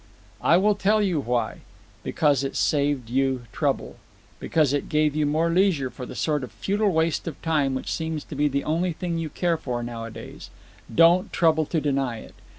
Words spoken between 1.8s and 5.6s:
Because it saved you trouble. Because it gave you more